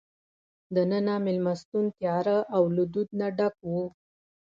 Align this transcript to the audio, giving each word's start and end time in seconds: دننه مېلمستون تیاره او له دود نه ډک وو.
دننه 0.75 1.15
مېلمستون 1.25 1.85
تیاره 1.97 2.37
او 2.55 2.63
له 2.75 2.83
دود 2.93 3.09
نه 3.19 3.27
ډک 3.37 3.55
وو. 3.69 3.83